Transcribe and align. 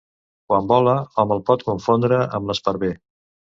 Quan 0.51 0.69
vola 0.71 0.95
hom 1.23 1.33
el 1.35 1.43
pot 1.51 1.67
confondre 1.67 2.19
amb 2.39 2.51
l'esparver. 2.53 2.91